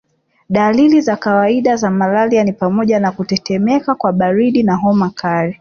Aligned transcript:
Dalili 0.49 1.01
za 1.01 1.15
kawaida 1.15 1.75
za 1.75 1.91
malaria 1.91 2.43
ni 2.43 2.53
pamoja 2.53 2.99
na 2.99 3.11
kutetemeka 3.11 3.95
kwa 3.95 4.13
baridi 4.13 4.63
na 4.63 4.75
homa 4.75 5.09
kali 5.09 5.49